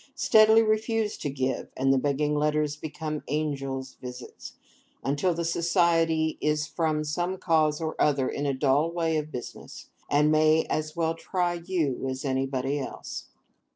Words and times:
Steadily 0.15 0.63
refuse 0.63 1.15
to 1.17 1.29
give; 1.29 1.67
and 1.77 1.93
the 1.93 1.97
begging 1.99 2.33
letters 2.33 2.75
become 2.75 3.21
Angels' 3.27 3.97
visits, 4.01 4.53
until 5.03 5.35
the 5.35 5.45
Society 5.45 6.39
is 6.41 6.65
from 6.65 7.03
some 7.03 7.37
cause 7.37 7.79
or 7.79 7.95
other 8.01 8.27
in 8.27 8.47
a 8.47 8.53
dull 8.55 8.89
way 8.91 9.17
of 9.17 9.31
business, 9.31 9.91
and 10.09 10.31
may 10.31 10.65
as 10.71 10.95
well 10.95 11.13
try 11.13 11.53
you 11.53 12.07
as 12.09 12.25
anybody 12.25 12.79
else. 12.79 13.25